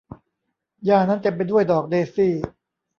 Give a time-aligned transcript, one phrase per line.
[0.85, 2.33] หญ้านั้นเต็มไปด้วยดอกเดซี่